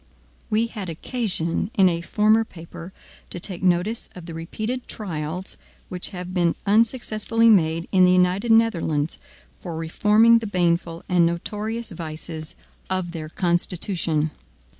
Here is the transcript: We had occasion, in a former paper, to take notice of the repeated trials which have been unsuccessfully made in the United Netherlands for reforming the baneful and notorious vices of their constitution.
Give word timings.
We 0.49 0.65
had 0.65 0.89
occasion, 0.89 1.69
in 1.75 1.87
a 1.87 2.01
former 2.01 2.43
paper, 2.43 2.91
to 3.29 3.39
take 3.39 3.61
notice 3.61 4.09
of 4.15 4.25
the 4.25 4.33
repeated 4.33 4.87
trials 4.87 5.57
which 5.89 6.09
have 6.09 6.33
been 6.33 6.55
unsuccessfully 6.65 7.51
made 7.51 7.87
in 7.91 8.03
the 8.03 8.11
United 8.13 8.51
Netherlands 8.51 9.19
for 9.59 9.77
reforming 9.77 10.39
the 10.39 10.47
baneful 10.47 11.03
and 11.07 11.23
notorious 11.23 11.91
vices 11.91 12.55
of 12.89 13.11
their 13.11 13.29
constitution. 13.29 14.31